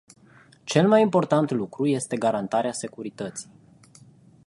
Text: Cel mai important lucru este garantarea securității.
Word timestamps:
Cel 0.65 0.87
mai 0.87 1.01
important 1.01 1.51
lucru 1.51 1.87
este 1.87 2.15
garantarea 2.17 2.71
securității. 2.71 3.51